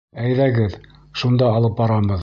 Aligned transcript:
Әйҙәгеҙ, 0.27 0.73
шунда 1.25 1.51
алып 1.61 1.81
барабыҙ. 1.85 2.19